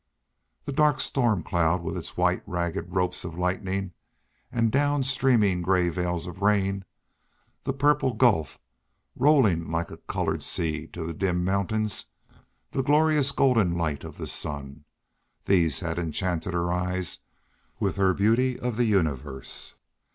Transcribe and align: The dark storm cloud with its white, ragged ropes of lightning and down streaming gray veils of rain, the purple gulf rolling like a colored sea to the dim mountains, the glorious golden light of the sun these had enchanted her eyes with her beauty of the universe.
The 0.65 0.71
dark 0.73 0.99
storm 0.99 1.43
cloud 1.43 1.83
with 1.83 1.95
its 1.95 2.17
white, 2.17 2.41
ragged 2.47 2.87
ropes 2.89 3.23
of 3.23 3.37
lightning 3.37 3.91
and 4.51 4.71
down 4.71 5.03
streaming 5.03 5.61
gray 5.61 5.89
veils 5.89 6.25
of 6.25 6.41
rain, 6.41 6.85
the 7.65 7.71
purple 7.73 8.15
gulf 8.15 8.57
rolling 9.15 9.69
like 9.69 9.91
a 9.91 9.97
colored 9.97 10.41
sea 10.41 10.87
to 10.87 11.03
the 11.03 11.13
dim 11.13 11.45
mountains, 11.45 12.07
the 12.71 12.81
glorious 12.81 13.31
golden 13.31 13.73
light 13.77 14.03
of 14.03 14.17
the 14.17 14.25
sun 14.25 14.85
these 15.45 15.81
had 15.81 15.99
enchanted 15.99 16.51
her 16.55 16.73
eyes 16.73 17.19
with 17.79 17.97
her 17.97 18.15
beauty 18.15 18.59
of 18.59 18.77
the 18.77 18.85
universe. 18.85 19.75